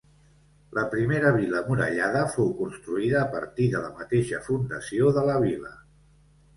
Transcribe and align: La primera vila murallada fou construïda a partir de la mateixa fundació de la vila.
La 0.77 0.85
primera 0.93 1.33
vila 1.35 1.61
murallada 1.67 2.25
fou 2.37 2.51
construïda 2.63 3.21
a 3.23 3.29
partir 3.37 3.71
de 3.77 3.85
la 3.87 3.95
mateixa 4.03 4.45
fundació 4.51 5.17
de 5.21 5.31
la 5.33 5.41
vila. 5.49 5.75